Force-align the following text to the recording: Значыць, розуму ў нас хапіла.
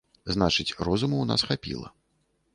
Значыць, 0.35 0.73
розуму 0.87 1.15
ў 1.19 1.25
нас 1.33 1.47
хапіла. 1.51 1.95